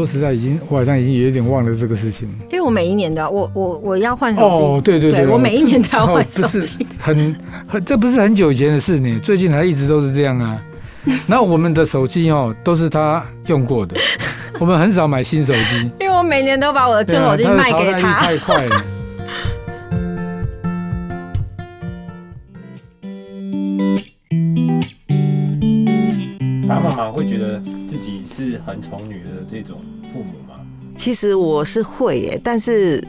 [0.00, 2.26] 说实在，已经我好像已经有一点忘了这个事情。
[2.50, 6.86] 因为我每一年的我我我要换手机，哦，对对对我每一年都要换手机。
[6.98, 7.36] 很
[7.68, 10.58] 很，这不是很久以前的事呢，最近还一直都是这样啊。
[11.28, 13.94] 然后我们的手机哦，都是他用过的，
[14.58, 15.90] 我们很少买新手机。
[16.00, 18.20] 因为我每年都把我的旧手机卖给他。
[18.20, 18.84] 太快了。
[26.66, 27.60] 爸爸妈妈会觉得
[27.90, 29.78] 自己是很宠女儿的这种
[30.12, 30.60] 父母吗？
[30.96, 33.02] 其实我是会耶，但是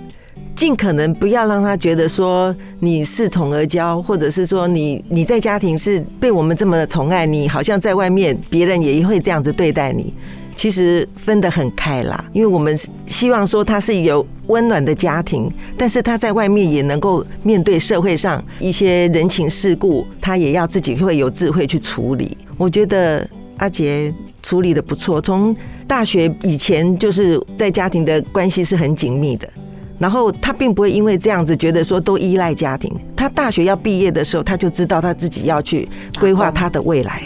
[0.56, 10.12] 尽可能不要让他觉得说你恃宠而骄，或者是说你你在家庭是被我们这么的宠爱，你好像在外面别人也会这样子对待你。
[10.56, 22.36] 其实分得很开啦，因为我们希望说他是有温暖的家庭，但是他在外面也能够面对社会上一些人情世故，他也要自己会有智慧去处理。
[22.58, 24.14] 我觉得阿杰
[24.52, 25.56] 处理的不错，从
[25.88, 29.50] 大学以前就是在家庭的关系是很紧密的。
[29.98, 32.94] 然后他并不会因为这样子觉得说都依赖家庭。
[33.16, 35.88] 他大学要毕业的时候，他就知道他自己要去
[36.20, 37.24] 规划他的未来，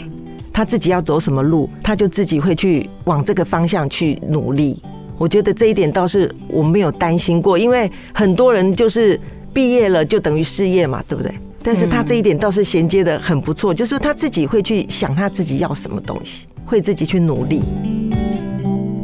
[0.54, 4.80] 他自己要走什么路，他就自己会去往这个方向去努力。
[5.18, 9.20] 我觉得这一点倒是我没有担心过，因为很多人就是
[9.52, 11.34] 毕业了就等于失业嘛，对不对？
[11.64, 17.62] 但是他这一点倒是衔接的很不错，就是他自己会去想他自己要什么东西，会自己去努力。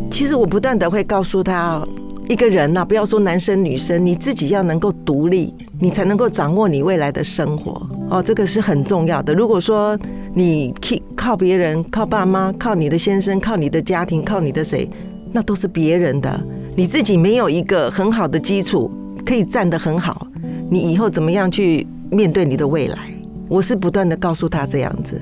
[0.09, 1.85] 其实我不断的会告诉他，
[2.27, 9.33] 一个人呐、不要说男生女生，你自己要能够独立，你才能够掌握你未来的生活哦，这个是很重要的。
[9.33, 9.97] 如果说
[10.33, 10.73] 你
[11.15, 14.89] 靠别人、靠爸妈、靠你的先生、靠你的家庭、靠你的谁，
[15.31, 16.41] 那都是别人的，
[16.75, 18.91] 你自己没有一个很好的基础，
[19.25, 20.27] 可以站得很好，
[20.69, 22.97] 你以后怎么样去面对你的未来？
[23.47, 25.19] 我是不断的告诉他这样子。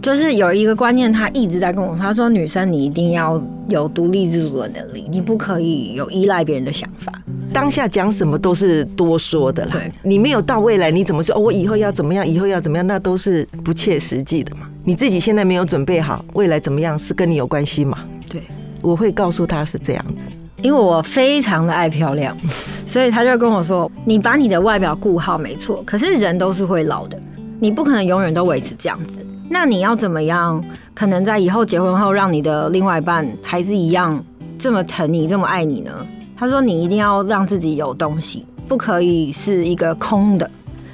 [0.00, 7.12] 就是有一个观念，他一直在跟我说，他说女生你一定要有独立自主的能力，你不可以有依赖别人的想法。
[7.52, 11.34] 当下讲什么都是多说的啦对，你没有到未来，你怎么说？
[11.34, 12.26] 哦，我以后要怎么样？
[12.26, 12.86] 以后要怎么样？
[12.86, 14.68] 那都是不切实际的嘛。
[14.84, 17.98] 你自己现在没有准备好，未来怎么样是跟你有关系嘛？
[18.28, 18.42] 对，
[18.80, 20.26] 我会告诉他是这样子。
[20.62, 22.36] 因为我非常的爱漂亮，
[22.86, 27.18] 所以他就跟我说：“你把你的外表顾好没错，可是人都是会老的，
[27.60, 29.24] 你不可能永远都维持这样子。
[29.48, 30.62] 那你要怎么样？
[30.94, 34.22] 可能在以后结婚后，让你的另外一半还是一样
[34.58, 35.92] 这么疼你、这么爱你呢？”
[36.36, 40.48] 他说：“你一定要让自己有东西，不可以是一个空的。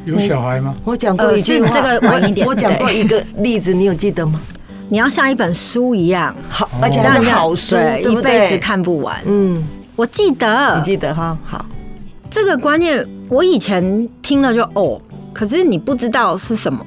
[0.05, 0.75] 有小孩吗？
[0.85, 4.41] 我讲过一句话，呃这个晚一点我我讲过一个例子，你有记得吗？
[4.91, 8.59] 你要像一本书一样，好，而且还是好书，对，对不一辈子？
[8.59, 9.17] 看不完。
[9.27, 9.63] 嗯，
[9.97, 11.37] 我记得你记得哈？
[11.45, 11.65] 好，
[12.31, 15.01] 这个观念，我以前听了就哦，
[15.33, 16.85] 可是你不知道是什么。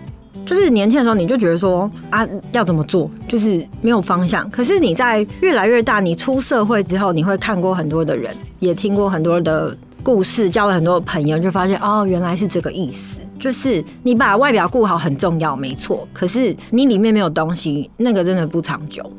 [0.48, 4.50] 就是年轻的时候你就觉得说啊要怎么做，就是没有方向。
[4.50, 13.20] 可是你在越来越大，你出社会之后，你会看过很多的人，也听过很多的故事，交了很多朋友，就发现哦原来是这个意思。
[13.38, 16.08] 就是你把外表顾好很重要，没错。
[16.14, 19.12] 可是你里面没有东西，那个真的不长久。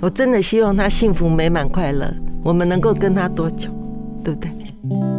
[0.00, 3.70] 我真的希望他幸福美满快乐，我们能够跟他多久，
[4.22, 5.13] 对不对？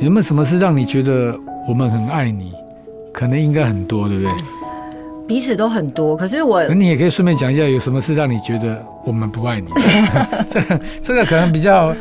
[0.00, 2.52] 有没有什么事让你觉得我们很爱你？
[3.12, 4.38] 可能应该很多，对不对？
[5.28, 9.68] 彼此都很多，可是我那你也可以顺便讲一下，有什么事让你觉得我们不爱你？
[10.48, 11.94] 这个这个可能比较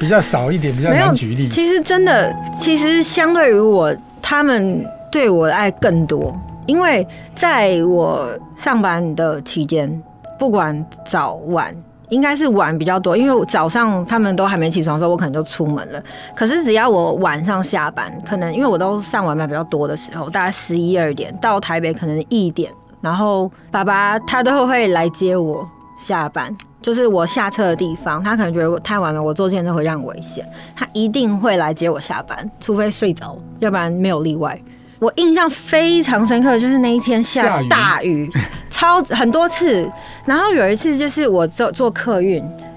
[0.00, 1.46] 比较少一点，比较难举例。
[1.48, 6.34] 其实真的，其实相对于我，他们对我的爱更多，
[6.66, 10.02] 因为在我上班的期间，
[10.36, 11.72] 不管早晚。
[12.10, 16.02] 应该是晚比较多，因为我早上他们都还没起床的时候，我可能就出门了。
[16.34, 22.70] 可是只要我晚上下班，可能因为我都上晚班比较多的时候，大概十一二点到台北，可能一点，
[23.00, 25.66] 然后爸爸他都会来接我
[26.02, 30.44] 下班，就是我下车的地方，他可能觉得我太晚了，我坐电车回家很危险，
[30.74, 34.60] 他一定会来接我下班，除非睡着，要不然没有例外。
[35.00, 38.30] 我印象非常深刻，就是那一天下大雨，
[38.70, 39.90] 超很多次。
[40.26, 42.36] 然后有一次就是我坐坐客运，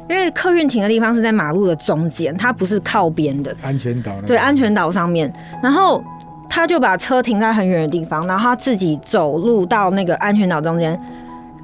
[0.10, 4.14] 因为客运停的地方是在马路的中间，它不是靠边的安全岛。
[4.26, 5.32] 对，安全岛上面。
[5.62, 6.02] 然后
[6.50, 10.98] 他就把车停在很远的地方，然后他自己走路到那个安全岛中间。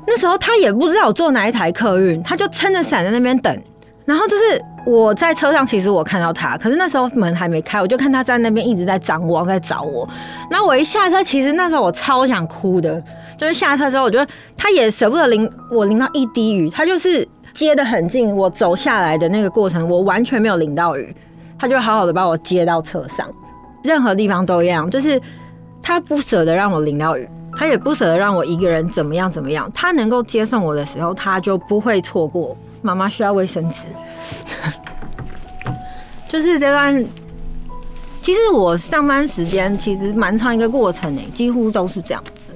[0.05, 3.63] 那时候他也不知道我坐哪一台客运，他就撑着伞在那边等。
[4.05, 10.07] 然后就是我在车上，其实我看到他，可是那时候门还没开，我就看他在那边一直在张望，在找我。
[10.49, 13.01] 然后我一下车，其实那时候我超想哭的，
[13.37, 21.13] 就是下车之后，我觉得他也舍不得淋我淋到一滴雨，他就是接的很近，我走下来的那个过程，我完全没有淋到雨，
[21.57, 23.27] 他就好好的把我接到车上，
[23.83, 25.21] 任何地方都一样，就是
[25.81, 27.27] 他不舍得让我淋到雨，
[27.59, 32.55] 他也不舍得让我一个人怎么样怎么样，他能够接送我的时候，他就不会错过。
[32.81, 33.87] 妈妈需要卫生纸，
[36.29, 37.05] 就是这段。
[38.21, 42.55] 其实我上班时间其实蛮长一个过程诶，几乎都是这样子。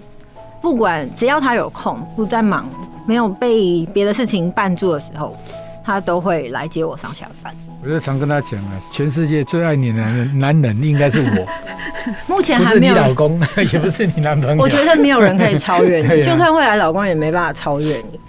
[0.61, 2.65] 不管只要他有空，不在忙，
[3.05, 5.35] 没有被别的事情绊住的时候，
[5.83, 7.53] 他都会来接我上下班。
[7.83, 11.47] 我就常跟他讲啊，全世界最爱你的男人，男人应该是我。
[12.27, 13.39] 目前还没有老公，
[13.73, 14.61] 也不是你男朋友。
[14.61, 18.19] 我觉得没有人可以超越你， 就算未来老公也没办法超越你。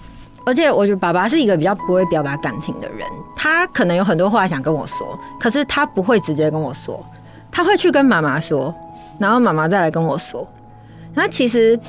[0.45, 7.03] 而且我觉得爸爸是一个比较不会表达感情的人，他可能有很多话想跟我说，可是他不会直接跟我说，
[7.51, 8.73] 他会去跟妈妈说，
[9.17, 10.47] 然后妈妈再来跟我说。
[11.13, 11.79] 那其实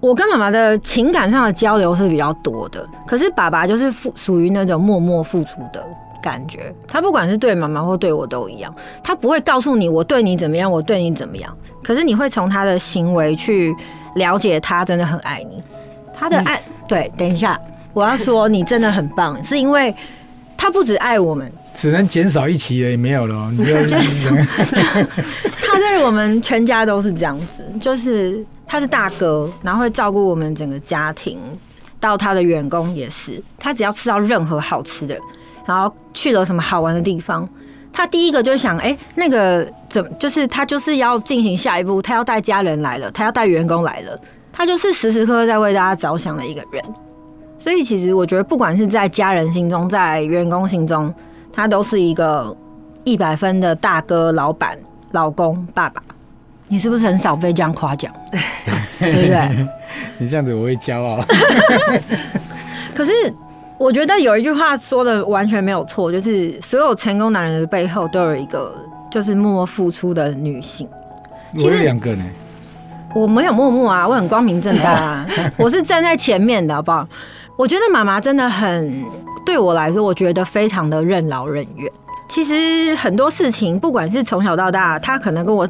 [0.00, 5.82] 我跟妈妈的情感上的交流是比较多的，可是爸爸就是付属于那种默默付出的
[6.26, 13.72] 感觉，他不管是对妈妈或对我都一样，他不会告诉你我对你怎么样，我对你怎么样，可是你会从他的行为去
[14.16, 15.62] 了解他真的很爱你，
[16.12, 17.56] 他的爱对，等一下。
[17.92, 19.94] 我要说你真的很棒，是因为
[20.56, 23.50] 他不止爱我们，只能减少一期了，也没有了。
[23.52, 24.28] 你就是，
[25.64, 31.38] 他对我们全家都是这样子，就是他是大哥，然后会照顾我们整个家庭，
[31.98, 35.18] 到他的员工也是，他只要吃到任何好吃的，
[35.66, 37.46] 然后去了什么好玩的地方，
[37.92, 44.18] 他第一个就想，哎，那个怎就是他就是要进行下一步，他要带家人来了，他要带员工来了，
[44.52, 46.82] 他就是时时刻刻在为大家着想的一个人。
[47.58, 51.12] 所以其实我觉得，不管是在家人心中，在员工心中，
[51.52, 52.54] 他都是一个
[53.02, 54.78] 一百分的大哥、老板、
[55.12, 56.02] 老公、爸爸。
[56.68, 58.12] 你是不是很少被这样夸奖？
[58.98, 59.66] 对不对？
[60.18, 61.24] 你这样子我会骄傲。
[62.94, 63.12] 可是
[63.78, 68.74] 我觉得有一句话说的完全没有错，就是所有成功男人的背后都有一个
[69.10, 70.88] 就是默默付出的女性。
[71.56, 72.24] 其实两个呢。
[73.14, 77.08] 我没有默默啊，我很光明正大啊， 我是站在前面的，好不好？
[77.56, 79.02] 我觉得妈妈真的很
[79.46, 81.90] 对我来说，我觉得非常的任劳任怨。
[82.28, 85.66] 其实很多事情，不管是从小到大，她可能跟我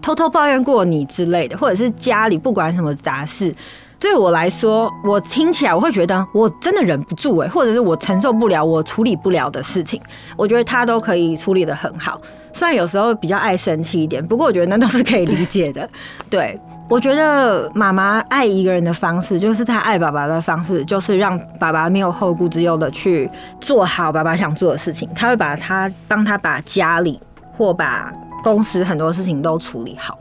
[0.00, 3.52] 偷偷抱怨过你之类的，或者是家里不管什么杂事，
[3.98, 10.00] 对我来说，我听起来我会觉得我真的忍不住哎，或者是我承受不了，我处理不了的事情，
[10.36, 12.20] 我觉得他都可以处理的很好。
[12.52, 15.88] 虽然有时候比较爱生气一点，不过我觉得那都是可以理解的，
[16.30, 16.60] 对。
[16.90, 23.28] 我觉得妈妈爱一个人的方式，就是她爱爸爸的方式，就是让爸爸没有后顾之忧的去
[23.58, 25.08] 做好爸爸想做的事情。
[25.14, 27.18] 他会把他帮他把家里
[27.54, 30.18] 或把公司很多事情都处理好。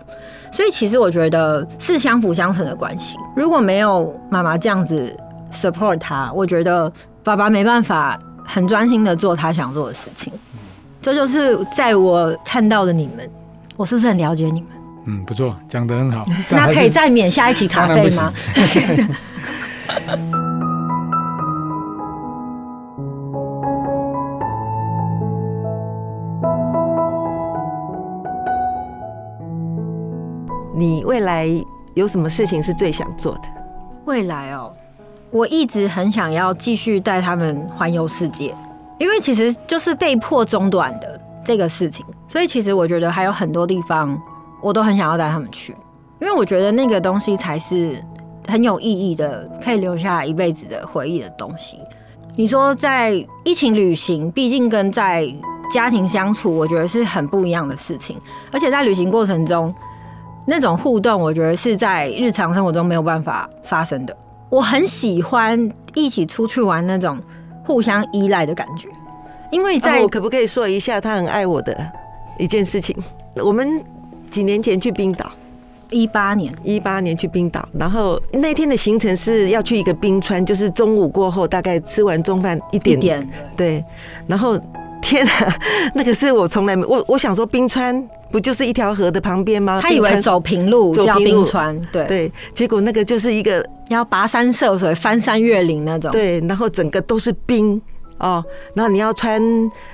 [0.54, 3.18] 所以其实我觉得是相辅相成的关系。
[3.36, 5.12] 如果没有妈妈这样子
[5.52, 6.92] support 他，我觉得
[7.24, 10.32] 爸爸没办法很专心的做他想做的事情。
[11.02, 13.28] 这就是在我看到的你们，
[13.76, 14.70] 我是不是很了解你们？
[15.06, 16.24] 嗯，不错，讲得很好。
[16.52, 18.32] 那可以再免下一期咖啡吗？
[30.84, 31.48] 你未来
[31.94, 33.44] 有什么事情是最想做的？
[34.04, 34.70] 未来哦，
[35.32, 38.54] 我一直很想要继续带他们环游世界，
[39.00, 44.22] 因为其实就是被迫中断的这个事情，所以其实我觉得还有很多地方
[44.62, 45.74] 我都很想要带他们去，
[46.20, 47.96] 因为我觉得那个东西才是
[48.46, 51.78] 很有意义的，可以留下一辈子的回忆的东西。
[52.36, 53.14] 你说在
[53.46, 55.34] 一起旅行，毕竟跟在
[55.72, 58.20] 家庭相处，我觉得是很不一样的事情，
[58.52, 59.74] 而且在旅行过程中。
[60.46, 64.16] 那种互动，我觉得是在日常生活中没有办法发生的。
[64.50, 67.18] 我很喜欢一起出去玩那种
[67.64, 68.88] 互相依赖的感觉，
[69.52, 71.76] 因为在啊我可不可以说一下他很爱我的
[72.38, 72.96] 一件事情？
[73.38, 73.84] 我们
[74.30, 75.32] 几年前去冰岛，
[75.90, 83.84] 一八年，一八年去冰岛，然后那天的行程是要去一个冰川，就是中午过后大概吃完中饭一一点点对，
[84.28, 84.60] 然后
[85.02, 85.56] 天啊，
[85.96, 89.80] 那个是我从来没我我想说冰川不就是一条河的旁边吗？
[89.80, 91.44] 他以为走平路叫走平路。
[91.44, 96.12] 冰川，对，对，结果那个就是一个要跋山涉水、翻山越岭那种。
[96.12, 97.80] 对，然后整个都是冰
[98.18, 98.44] 哦，
[98.74, 99.40] 然后你要穿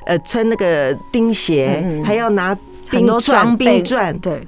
[0.06, 2.58] 呃穿那个钉鞋，嗯嗯还要拿
[2.89, 4.41] 冰钻冰钻，对，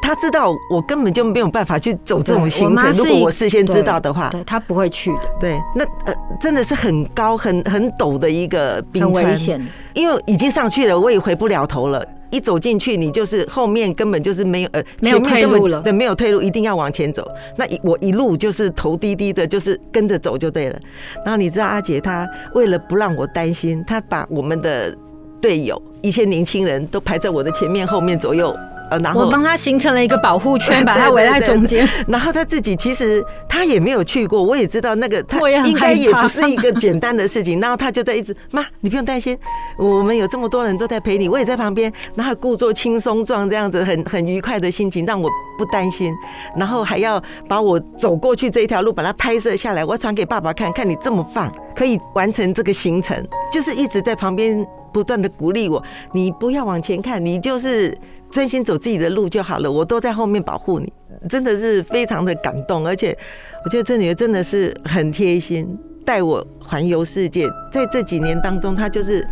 [0.00, 9.68] 他知道我根本就没有办法去走这种行程，如果我事先知道的话，对他不会去的，对，那呃真的是很高很很陡的一个冰很川，危险。
[9.92, 12.06] 因为已经上去了，我也回不了头了。
[12.34, 17.24] 一走进去，你就是后面根本就是没有呃，没有退路了对，没有退路，一定要往前走。
[17.56, 20.78] 那一我一路就是头低低的，就是跟着走就对了。
[21.24, 24.92] 然后你知道阿杰他为了不让我担心，他把我们的
[25.40, 28.54] 队友一些年轻人都排在我的前面、后面、左右，
[28.90, 31.88] 呃，然后我帮他形成了一个保护圈， 把他围在中间。
[32.06, 37.58] 然后他自己其实他也没有去过，我也知道那个他应该也不是一个简单的事情。
[37.60, 39.36] 然后他就在一直妈，你不用担心，
[39.78, 46.12] 我们有这么多人都在陪你，我也在旁边，然后故作轻松状这样子，很很愉快的心情，让我不担心。
[46.56, 57.96] 然后还要把我走过去这一条路把它拍摄下来，我传给爸爸看看，你这么棒，可以完成这个行程，就是一直在旁边不断的鼓励我，你不要往前看，你就是。
[58.34, 60.92] 专心走自己的路就好了，我都在后面保护你，
[61.28, 63.16] 真的是非常的感动，而且
[63.64, 67.48] 我觉得这女儿真的是很贴心，带我环游世界。
[67.70, 69.24] 在这几年当中，她就是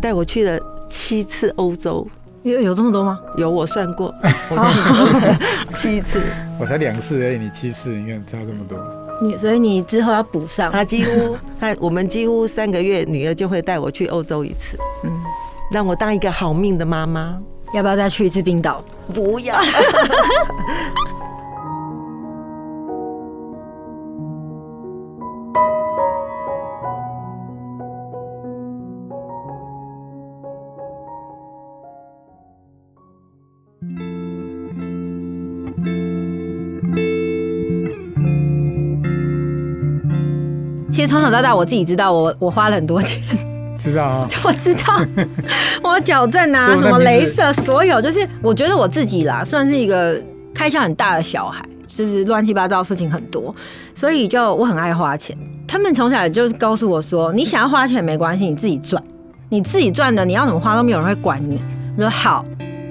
[0.00, 0.56] 带我去了
[0.88, 2.06] 七次欧洲，
[2.44, 3.18] 有有这么多吗？
[3.36, 6.22] 有我算过， 我去过七次。
[6.60, 8.78] 我才两次而已，你七次，你看差这么多。
[9.20, 10.70] 你所以你之后要补上。
[10.70, 15.10] 她几乎，她我们几乎三个月，女儿就会带我去欧洲一次，嗯，
[15.72, 17.36] 让我当一个好命的妈妈。
[17.74, 18.82] 要不要再去一次冰岛？
[19.14, 19.54] 不要。
[40.90, 43.22] 其实从小到大，我自己知道我我花了很多钱，
[43.90, 44.28] 知道啊？
[44.44, 45.00] 我知道
[45.82, 50.20] 我矫正啊，什么镭射，所有就是我觉得我自己啦，算是一个
[50.54, 53.54] 开销很大的小孩，就是乱七八糟事情很多，
[53.94, 55.36] 所以就我很爱花钱。
[55.66, 59.02] 他们从小就是告诉我说，你想要花钱没关系，你自己赚，
[59.50, 61.60] 你自己赚的，你要怎么花都没有人会管你。
[61.96, 62.44] 我说好，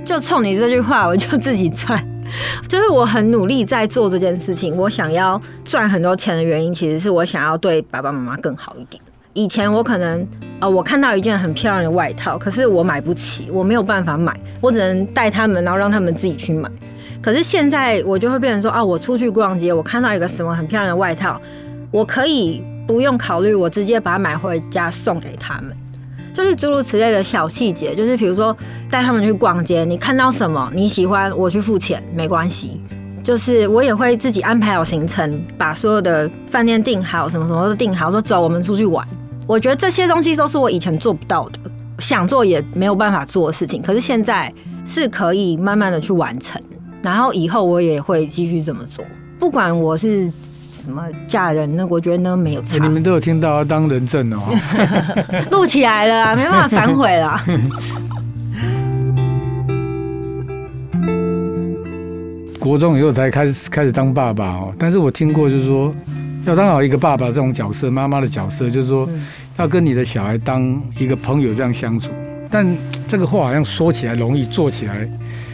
[0.05, 2.03] 就冲你这句话，我就自己赚。
[2.67, 9.01] 就是我很努力在做这件事情，我想要赚很多钱的原因，其实是我想要对爸爸妈妈更好一点。
[9.37, 10.27] 以前我可能
[10.59, 16.67] 呃，我看到一件很漂亮的外套，可是我买不起，我没有办法买，我只能带他们，然后让他们自己去买。
[17.21, 21.39] 可是现在我就会变成说啊，我出去逛街，我看到一个什么很漂亮的外套，
[21.91, 25.71] 我可以不用考虑，我直接把它买回家送给他们。
[26.33, 28.57] 就是诸如此类的小细节，就是比如说
[28.89, 32.81] 带他们去逛街，你看到什么你喜欢，我去付钱没关系。
[33.23, 39.05] 就是我也会自己安排好行程，把所有的饭店订好，什么什么都订好，说走，我们出去玩。
[39.47, 41.59] 我觉得这些东西都是我以前做不到的，
[41.99, 44.53] 想做也没有办法做的事情，可是现在
[44.85, 46.61] 是可以慢慢的去完成。
[47.01, 49.05] 然后以后我也会继续这么做，
[49.39, 52.89] 不管我是什么嫁人，那我觉得呢没有差 哎，你。
[52.89, 54.41] 们都有听到要当人证哦。
[55.51, 57.41] 录起来了啊，没办法反悔了。
[62.59, 65.93] 国中以后才开始开始当爸爸哦，但是我听过就是说，
[66.47, 69.25] 要当好一个爸爸这种角色，妈妈的角色，就是说嗯
[69.57, 72.09] 要跟你的小孩当一个朋友这样相处。
[72.49, 72.65] 但
[73.09, 75.05] 这个话好像说起来容易，做起来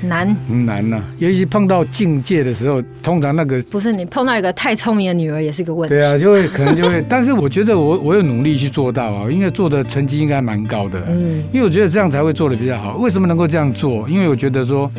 [0.03, 5.95] 难很难呐、尤其碰到境界的时候，通常那个不是你碰到一个太聪明的女儿也是个问题。
[5.95, 11.01] 对啊，就会可能就会， 但是我觉得我我有努力去做到啊，因为做的成绩应该蛮高的。
[11.07, 12.97] 嗯，因为我觉得这样才会做的比较好。
[12.97, 14.07] 为什么能够这样做？
[14.07, 14.91] 因为我觉得说，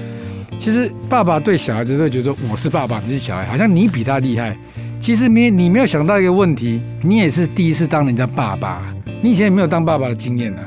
[0.59, 4.57] 其实爸爸对小孩子都会觉得我是爸爸，你是小孩，好像你比他厉害。
[5.05, 8.81] 其实没你没有想到一个问题，你也是第一次当人家爸爸，
[9.21, 10.61] 你以前也没有当爸爸的经验啊。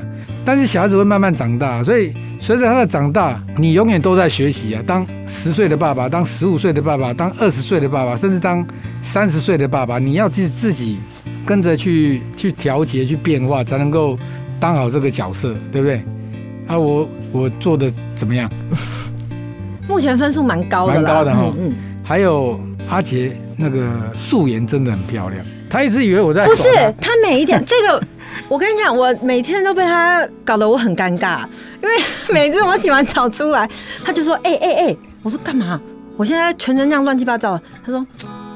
[0.44, 4.82] 但是小孩子会慢慢长大，所以随着他的长大，你永远都在学习啊。
[4.86, 8.64] 当十岁的爸爸，当十五岁的爸爸，当二十岁的爸爸，甚至当
[9.02, 11.00] 三十岁的爸爸，你要自自己
[11.44, 14.16] 跟着去去调节、去变化，才能够
[14.60, 16.00] 当好这个角色，对不对？
[16.68, 18.48] 啊，我我做的怎么样？
[19.88, 21.74] 目前分数蛮高的啦，蛮高的哈嗯，
[22.04, 23.86] 还有阿杰那个
[24.16, 28.02] 素颜真的很漂亮，他一直以为我在不是他他每一点这个。
[28.48, 31.40] 我跟你讲，我每天都被他搞得我很尴尬，
[31.82, 31.94] 因为
[32.32, 33.68] 每次我洗完澡出来，
[34.04, 35.78] 他就说：“哎哎哎！”我说：“干嘛？
[36.16, 38.00] 我现在全身这样乱七八糟的。”他说：“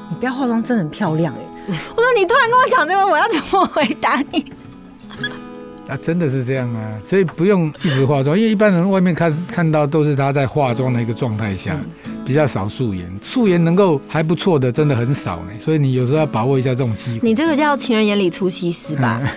[0.09, 1.33] 你不要化妆，真的很漂亮。”
[1.69, 4.45] 哎，我说：“你突然跟我讲这个，我要怎么回答你？”
[5.87, 11.77] 啊，真的是这样啊，所以不用一直化妆，因为一般人外面看看到都是他在化妆的一个状态下，
[12.25, 17.19] 比较少素颜，素颜能够还不错的真的很少呢，所以你有时候要把握一下这种机会。
[17.21, 19.21] 你这个叫情人眼里出西施吧？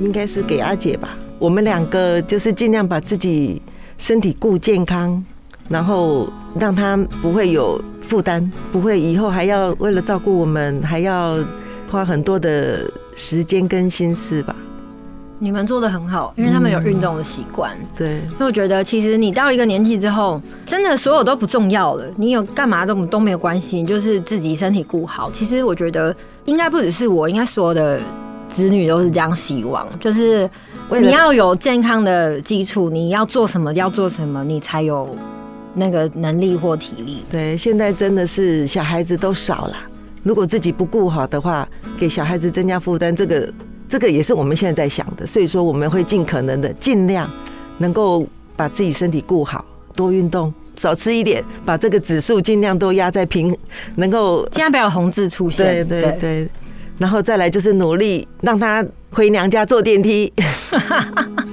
[0.00, 1.18] 应该是给阿姐吧。
[1.40, 3.60] 我们两个就是尽量把自己
[3.98, 5.24] 身体顾健康，
[5.68, 11.36] 然后让她不会有负担，不会以后还要为了照顾我们，还要
[11.90, 14.54] 花很多的时间跟心思吧。
[15.40, 17.76] 你们做的很好，因为他们有运动的习惯。
[17.96, 22.04] 对，所以我觉得，其实你到一个年纪之后，真的所有都不重要了。
[22.16, 25.30] 你有干嘛都都没有关系，你就是自己身体顾好。
[25.30, 26.14] 其实我觉得，
[26.44, 28.00] 应该不只是我，应该所有的
[28.48, 30.48] 子女都是这样希望，就是
[31.00, 35.14] 你要有健康的基础，你要做什么，要做什么，你才有
[35.74, 37.22] 那个能力或体力。
[37.30, 39.76] 对，现在真的是小孩子都少了，
[40.24, 43.48] 如果自己不顾好的话，给小孩子增加负担，这个
[43.88, 45.26] 这个也是我们现在在想的。
[45.26, 47.28] 所以说，我们会尽可能的尽量
[47.78, 49.64] 能够把自己身体顾好，
[49.96, 53.56] 多运动，少吃一点，把这个指数尽量都压在平，
[53.96, 55.86] 能够尽量不要红字出现。
[55.88, 56.48] 对对对，
[56.98, 60.32] 然后再来就是努力让他回娘家坐电梯。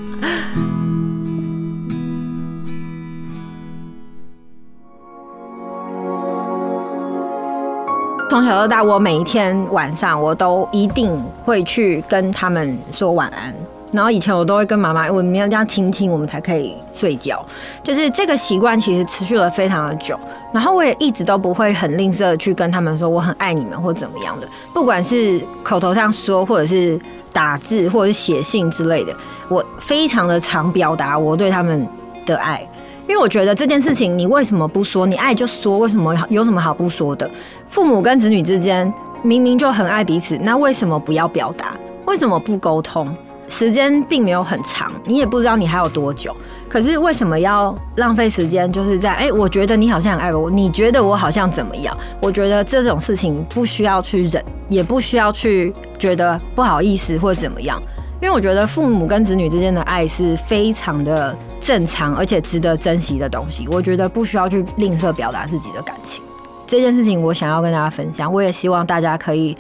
[8.36, 11.10] 从小到大，我每一天晚上我都一定
[11.46, 13.54] 会去跟他们说晚安。
[13.94, 17.42] 然后以前我都会跟妈妈，我们要这样亲亲，我们才可以睡觉。
[17.82, 20.20] 就是这个习惯其实持续了非常的久。
[20.52, 27.00] 然后我也一直都不会很吝啬去跟他们说我很爱你们或怎么样的，不管是口头上说，或者是
[27.32, 29.14] 打字，或者是写信之类的，
[29.48, 31.88] 我非常的常表达我对他们
[32.26, 32.68] 的爱。
[33.08, 35.06] 因为我觉得这件事情，你为什么不说？
[35.06, 37.30] 你爱就说，为什么有什么好不说的？
[37.68, 38.92] 父母跟子女之间
[39.22, 41.78] 明明就很爱彼此，那为什么不要表达？
[42.06, 43.16] 为什么不沟通？
[43.48, 46.36] 时间并没有很长，你也不知道你还有多久。
[46.68, 48.72] 可是为什么要浪费时间？
[48.72, 51.96] 就是在哎、我觉得你好像很爱我，你觉得我好像怎么样？
[52.20, 57.80] 我觉得这种事情不需要去忍，也不需要去觉得不好意思或怎么样。
[58.22, 63.68] 因为我觉得父母跟子女之间的爱是非常的正常，而且值得珍惜的东西。
[63.70, 66.24] 我觉得不需要去吝啬表达自己的感情。
[66.66, 69.56] 这件事情我想要跟大家分享，我也希望大家可以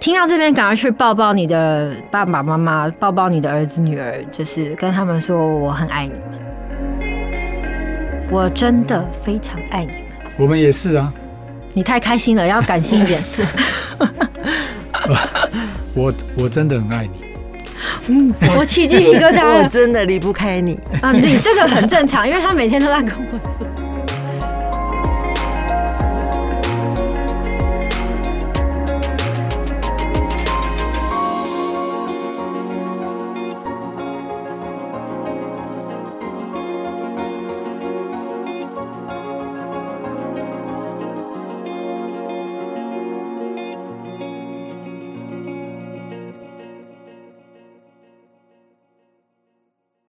[0.00, 6.40] 听到这边，赶快去抱抱你的爸爸妈妈，抱抱你的儿子女儿，就是跟他们说我很爱你们，
[8.30, 10.00] 我真的非常爱你们。
[10.36, 11.12] 我们也是啊，
[11.72, 13.22] 你太开心了，要感性一点。
[15.94, 17.10] 我我真的很爱你。
[18.56, 20.78] 我起鸡皮疙瘩 我了真的离不开你。
[21.00, 21.12] 啊！
[21.12, 23.83] 你这个很正常，因为他每天都在跟我说。